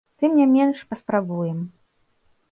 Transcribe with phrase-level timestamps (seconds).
[0.21, 1.59] Тым не менш, паспрабуем.